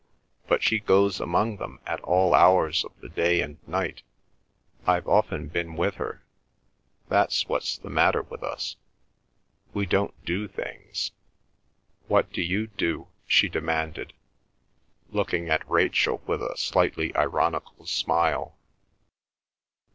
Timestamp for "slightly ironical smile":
16.57-18.57